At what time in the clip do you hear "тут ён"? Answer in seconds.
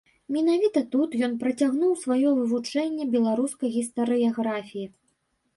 0.95-1.35